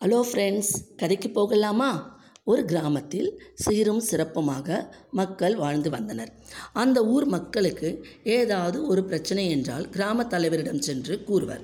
Hello 0.00 0.18
friends 0.30 0.70
கதைக்கு 0.96 1.30
போகலாமா? 1.30 2.18
ஒரு 2.44 2.64
கிராமத்தில் 2.64 3.28
சீரும் 3.54 4.02
சிறப்புமாக 4.10 4.88
மக்கள் 5.10 5.56
வாழ்ந்து 5.56 5.90
வந்தனர். 5.90 6.32
அந்த 6.72 6.98
ஊர் 7.06 7.26
மக்களுக்கு 7.26 8.04
ஏதாவது 8.22 8.86
ஒரு 8.86 9.04
பிரச்சனை 9.04 9.50
என்றால் 9.50 9.88
கிராம 9.88 10.24
தலைவரிடம் 10.24 10.78
சென்று 10.78 11.24
கூறுவர். 11.24 11.62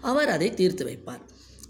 அவர் 0.00 0.28
அதை 0.28 0.54
தீர்த்து 0.54 0.84
வைப்பார். 0.86 1.20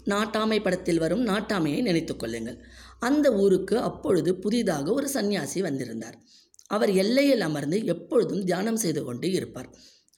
நாட்டாமை 0.05 0.59
படத்தில் 0.63 0.97
வரும் 0.97 1.25
நாட்டாமையை 1.27 1.81
நினைத்து 1.81 2.15
கொள்ளுங்கள். 2.15 2.59
அந்த 2.99 3.33
ஊருக்கு 3.33 3.79
அப்பொழுது 3.79 4.35
புதிதாக 4.35 4.93
ஒரு 4.93 5.09
சன்னியாசி 5.13 5.59
வந்திருந்தார். 5.59 6.17
அவர் 6.67 6.93
எல்லையில் 6.93 7.41
அமர்ந்து 7.41 7.85
எப்பொழுதும் 7.85 8.43
தியானம் 8.43 8.75
செய்து 8.75 9.03
கொண்டு 9.03 9.31
இருப்பார். 9.31 9.71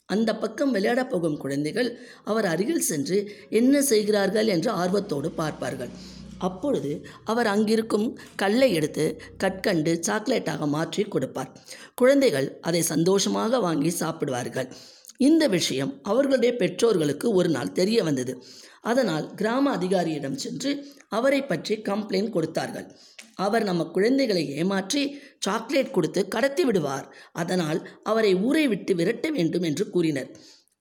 அந்த 0.05 0.35
பக்கம் 0.35 0.71
விளையாடப் 0.71 1.09
போகும் 1.09 1.37
குழந்தைகள் 1.37 1.89
அவர் 2.23 2.45
அருகில் 2.45 2.87
சென்று 2.89 3.17
என்ன 3.49 3.81
செய்கிறார்கள் 3.81 4.47
என்று 4.47 4.69
ஆர்வத்தோடு 4.71 5.29
பார்ப்பார்கள். 5.31 5.91
அப்பொழுது 6.37 6.91
அவர் 7.23 7.47
அங்கிருக்கும் 7.47 8.07
கல்லை 8.35 8.73
எடுத்து 8.73 9.05
கற்கண்டு 9.37 9.91
சாக்லேட்டாக 10.07 10.67
மாற்றி 10.67 11.03
கொடுப்பார். 11.03 11.51
குழந்தைகள் 11.95 12.47
அதை 12.61 12.81
சந்தோஷமாக 12.81 13.59
வாங்கி 13.59 13.89
சாப்பிடுவார்கள். 13.89 14.69
இந்த 15.17 15.47
விஷயம் 15.47 15.99
அவர்களுடைய 16.03 16.55
பெற்றோர்களுக்கு 16.55 17.33
ஒரு 17.33 17.49
நாள் 17.49 17.71
தெரிய 17.71 18.03
வந்தது. 18.03 18.43
அதனால் 18.81 19.33
கிராம 19.33 19.71
அதிகாரியிடம் 19.71 20.37
சென்று 20.37 20.85
அவரை 21.07 21.43
பற்றி 21.43 21.75
கம்ப்ளைண்ட் 21.75 22.29
கொடுத்தார்கள். 22.29 22.91
அவர் 23.35 23.63
நம்ம 23.63 23.83
குழந்தைகளை 23.83 24.55
ஏமாற்றி 24.55 25.19
சாக்லேட் 25.39 25.91
கொடுத்து 25.91 26.27
கடத்தி 26.27 26.65
விடுவார். 26.65 27.15
அதனால் 27.31 27.87
அவரை 28.03 28.35
ஊரை 28.35 28.67
விட்டு 28.67 28.95
விரட்ட 28.95 29.29
வேண்டும் 29.29 29.61
என்று 29.61 29.89
கூறினர். 29.89 30.29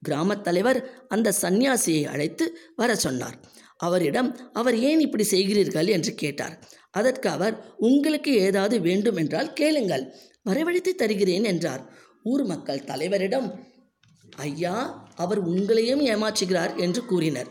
கிராமத் 0.02 0.44
தலைவர் 0.44 0.90
அந்த 1.08 1.32
சந்நியாசியை 1.40 2.04
அழைத்து 2.04 2.58
வர 2.76 2.94
சொன்னார். 2.94 3.38
அவரிடம் 3.76 4.52
அவர் 4.52 4.78
ஏன் 4.78 5.00
இப்படி 5.00 5.24
செய்கிறீர்கள்? 5.30 5.86
என்று 5.86 6.14
கேட்டார். 6.14 6.68
அதற்கு 6.90 7.28
அவர் 7.28 7.74
உங்களுக்கு 7.76 8.32
ஏதாவது 8.32 8.80
வேண்டும் 8.80 9.16
என்றால் 9.16 9.52
கேளுங்கள். 9.52 10.14
வரவழைத்து 10.50 10.94
தருகிறேன் 10.94 11.44
என்றார். 11.44 11.92
ஊர் 12.22 12.44
மக்கள் 12.44 12.84
தலைவரிடம் 12.84 13.72
ஐயா 14.36 15.08
அவர் 15.16 15.48
உங்களையும் 15.48 16.04
ஏமாற்றுகிறார் 16.04 16.76
என்று 16.76 17.04
கூறினர். 17.04 17.46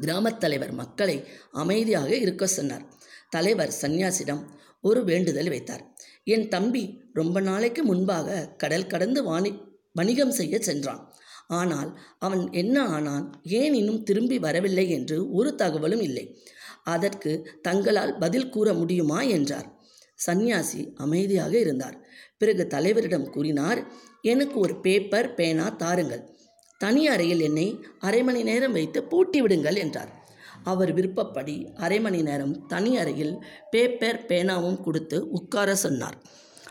கிராமத் 0.00 0.40
தலைவர் 0.40 0.72
மக்களை 0.72 1.28
அமைதியாக 1.52 2.16
இருக்க 2.16 2.46
சொன்னார். 2.46 2.84
தலைவர் 3.30 3.74
சந்நியாசிடம் 3.80 4.44
ஒரு 4.82 5.04
வேண்டுதல் 5.04 5.48
வைத்தார். 5.48 5.94
என் 6.24 6.48
தம்பி 6.48 7.00
ரொம்ப 7.12 7.40
நாளைக்கு 7.40 7.84
முன்பாக 7.84 8.48
கடல் 8.48 8.86
கடந்து 8.86 9.22
வாணி 9.22 9.58
வணிகம் 9.92 10.30
செய்ய 10.30 10.58
சென்றான். 10.58 11.14
ஆனால் 11.48 12.00
அவன் 12.18 12.52
என்ன 12.52 12.86
ஆனான்? 12.86 13.40
ஏன் 13.42 13.74
இன்னும் 13.74 14.02
திரும்பி 14.02 14.38
வரவில்லை 14.38 14.90
என்று 14.90 15.32
ஒரு 15.32 15.54
தகவலும் 15.54 16.00
இல்லை. 16.00 16.42
அதற்கு 16.82 17.58
தங்களால் 17.62 18.18
பதில் 18.18 18.48
கூற 18.48 18.72
முடியுமா? 18.72 19.22
என்றார். 19.22 19.81
சந்நியாசி 20.14 20.92
அமைதியாக 20.96 21.58
இருந்தார். 21.58 21.96
பிறகு 22.38 22.66
தலைவரிடம் 22.70 23.30
கூறினார் 23.30 23.86
எனக்கு 24.22 24.60
ஒரு 24.60 24.80
பேப்பர் 24.80 25.34
பேனா 25.34 25.68
தாருங்கள். 25.68 26.30
தனி 26.78 27.08
அறையில் 27.08 27.40
என்னை 27.40 27.80
அரை 27.98 28.22
மணி 28.22 28.42
நேரம் 28.42 28.72
வைத்து 28.72 29.02
பூட்டி 29.02 29.40
விடுங்கள் 29.40 29.74
என்றார். 29.74 30.20
அவர் 30.64 30.92
விருப்பப்படி 30.92 31.68
அரை 31.74 32.00
மணி 32.00 32.22
நேரம் 32.22 32.66
தனி 32.66 32.96
அறையில் 32.96 33.44
பேப்பர் 33.70 34.24
பேனாவும் 34.28 34.80
கொடுத்து 34.80 35.28
உட்கார 35.28 35.74
சொன்னார். 35.74 36.16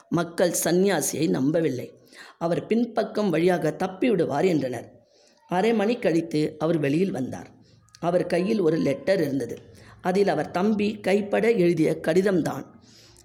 மக்கள் 0.10 0.56
சந்நியாசியை 0.64 1.30
நம்பவில்லை. 1.30 1.94
அவர் 2.38 2.66
பின்பக்கம் 2.66 3.30
வழியாக 3.30 3.76
தப்பிவிடுவார் 3.78 4.46
என்றனர். 4.46 4.88
அரை 5.48 5.74
மணி 5.74 5.96
கழித்து 5.96 6.56
அவர் 6.60 6.80
வெளியில் 6.80 7.12
வந்தார். 7.12 7.50
அவர் 8.00 8.26
கையில் 8.26 8.60
ஒரு 8.60 8.78
லெட்டர் 8.78 9.22
இருந்தது. 9.22 9.58
அதில் 10.02 10.28
அவர் 10.28 10.52
தம்பி 10.52 11.00
கைப்பட 11.00 11.52
எழுதிய 11.52 12.00
கடிதம்தான். 12.08 12.66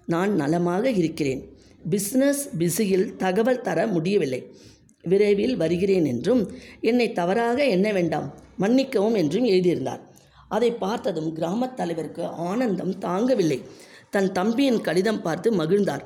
நான் 0.07 0.33
நலமாக 0.35 0.89
இருக்கிறேன். 0.89 1.41
பிஸ்னஸ் 1.89 2.43
பிஸியில் 2.57 3.15
தகவல் 3.15 3.61
தர 3.61 3.87
முடியவில்லை. 3.87 4.41
விரைவில் 5.03 5.55
வருகிறேன் 5.55 6.05
என்றும் 6.05 6.51
என்னை 6.81 7.11
தவறாக 7.11 7.65
எண்ண 7.65 7.91
வேண்டாம் 7.91 8.27
மன்னிக்கவும் 8.57 9.15
என்றும் 9.15 9.45
எழுதியிருந்தார். 9.45 10.01
அதை 10.49 10.71
பார்த்ததும் 10.71 11.35
கிராமத் 11.35 11.75
தலைவருக்கு 11.75 12.25
ஆனந்தம் 12.25 12.93
தாங்கவில்லை. 13.01 13.59
தன் 14.09 14.31
தம்பியின் 14.31 14.81
கடிதம் 14.81 15.21
பார்த்து 15.21 15.51
மகிழ்ந்தார். 15.51 16.03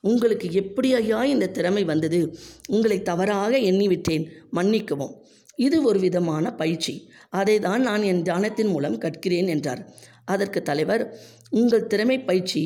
உங்களுக்கு 0.00 0.52
எப்படி 0.52 0.94
ஐயா 0.94 1.24
இந்த 1.24 1.48
திறமை 1.48 1.84
வந்தது? 1.84 2.20
உங்களை 2.68 3.02
தவறாக 3.02 3.58
எண்ணிவிட்டேன். 3.58 4.24
மன்னிக்கவும். 4.50 5.14
இது 5.56 5.82
ஒரு 5.82 5.98
விதமான 5.98 6.54
பயிற்சி. 6.54 6.94
அதை 7.30 7.58
தான் 7.58 7.82
நான் 7.82 8.02
என் 8.02 8.22
தியானத்தின் 8.22 8.68
மூலம் 8.68 8.98
கற்கிறேன் 8.98 9.46
என்றார். 9.46 9.82
அதற்கு 10.24 10.62
தலைவர் 10.62 11.04
உங்கள் 11.50 11.86
திறமை 11.86 12.20
பயிற்சி 12.20 12.62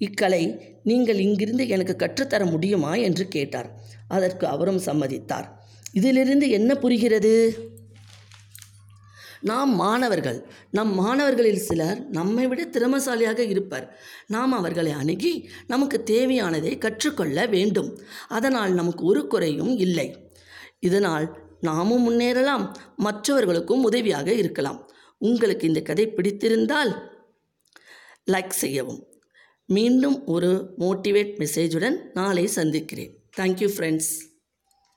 இக்கலை 0.00 0.60
நீங்கள் 0.84 1.18
இங்கிருந்து 1.18 1.68
எனக்கு 1.68 1.96
கற்றுத்தர 1.96 2.44
முடியுமா 2.44 2.94
என்று 2.94 3.28
கேட்டார். 3.28 3.74
அதற்கு 4.08 4.46
அவரும் 4.46 4.80
சம்மதித்தார். 4.80 5.44
இதிலிருந்து 5.92 6.50
என்ன 6.50 6.74
புரிகிறது? 6.74 7.34
நாம் 9.40 9.74
மாணவர்கள் 9.74 10.46
நம் 10.70 10.94
மாணவர்களில் 10.94 11.58
சிலர் 11.58 12.08
நம்மை 12.08 12.46
விட 12.46 12.64
திறமசாலியாக 12.64 13.38
இருப்பர். 13.38 13.98
நாம் 14.26 14.52
அவர்களை 14.52 14.92
அணுகி 14.92 15.50
நமக்கு 15.66 16.02
தேவையானதை 16.06 16.78
கற்றுக்கொள்ள 16.78 17.46
வேண்டும். 17.46 18.00
அதனால் 18.28 18.72
நமக்கு 18.72 19.04
ஒரு 19.04 19.26
குறையும் 19.26 19.78
இல்லை. 19.78 20.32
இதனால் 20.80 21.38
நாமும் 21.60 22.10
முன்னேறலாம் 22.10 22.72
மற்றவர்களுக்கும் 22.96 23.82
உதவியாக 23.82 24.32
இருக்கலாம். 24.32 24.90
உங்களுக்கு 25.18 25.66
இந்த 25.66 25.82
கதை 25.82 26.06
பிடித்திருந்தால் 26.06 27.10
லைக் 28.32 28.48
செய்யவும். 28.48 29.09
மீண்டும் 29.76 30.16
ஒரு 30.26 30.50
மோட்டிவேட் 30.78 31.34
மெசேஜுடன் 31.42 31.96
நாளை 32.14 32.46
சந்திக்கிறேன். 32.46 33.12
Thank you 33.36 33.68
friends 33.76 34.10